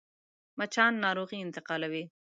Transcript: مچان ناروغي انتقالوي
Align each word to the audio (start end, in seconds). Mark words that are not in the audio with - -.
مچان 0.57 0.91
ناروغي 1.03 1.37
انتقالوي 1.45 2.03